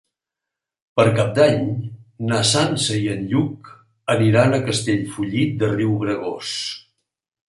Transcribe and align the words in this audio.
Per 0.99 1.03
Cap 1.17 1.27
d'Any 1.39 1.59
na 2.31 2.39
Sança 2.51 2.97
i 3.01 3.03
en 3.15 3.21
Lluc 3.33 3.69
aniran 4.15 4.55
a 4.59 4.63
Castellfollit 4.71 5.53
de 5.65 5.71
Riubregós. 5.75 6.55